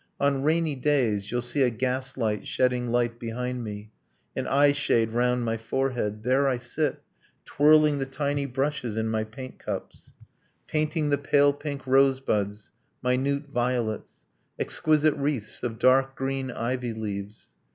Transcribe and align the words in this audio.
On 0.19 0.41
rainy 0.41 0.75
days, 0.75 1.29
You'll 1.29 1.43
see 1.43 1.61
a 1.61 1.69
gas 1.69 2.17
light 2.17 2.47
shedding 2.47 2.89
light 2.91 3.19
behind 3.19 3.63
me 3.63 3.91
An 4.35 4.47
eye 4.47 4.71
shade 4.71 5.11
round 5.11 5.45
my 5.45 5.57
forehead. 5.57 6.23
There 6.23 6.47
I 6.47 6.57
sit, 6.57 7.03
Twirling 7.45 7.99
the 7.99 8.07
tiny 8.07 8.47
brushes 8.47 8.97
in 8.97 9.09
my 9.09 9.23
paint 9.23 9.59
cups, 9.59 10.13
Painting 10.65 11.11
the 11.11 11.19
pale 11.19 11.53
pink 11.53 11.85
rosebuds, 11.85 12.71
minute 13.03 13.49
violets, 13.49 14.23
Exquisite 14.57 15.13
wreaths 15.13 15.61
of 15.61 15.77
dark 15.77 16.15
green 16.15 16.49
ivy 16.49 16.93
leaves. 16.93 17.53